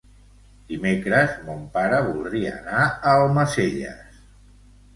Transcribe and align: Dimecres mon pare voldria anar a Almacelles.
Dimecres 0.71 1.35
mon 1.49 1.59
pare 1.75 2.01
voldria 2.09 2.55
anar 2.63 2.81
a 2.89 3.15
Almacelles. 3.21 4.21